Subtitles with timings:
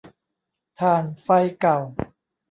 [0.79, 1.27] ถ่านไฟ
[1.59, 1.77] เก่า